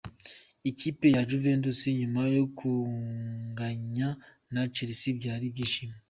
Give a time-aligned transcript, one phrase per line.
[0.69, 4.07] Ikipe ya Juventus nyuma yo kunganya
[4.53, 5.95] na Chelsea byari ibyishimo.